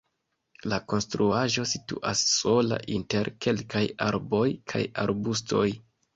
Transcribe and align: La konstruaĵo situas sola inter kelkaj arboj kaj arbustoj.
La 0.71 0.77
konstruaĵo 0.93 1.65
situas 1.71 2.23
sola 2.31 2.81
inter 2.95 3.31
kelkaj 3.47 3.85
arboj 4.09 4.43
kaj 4.75 4.85
arbustoj. 5.07 5.65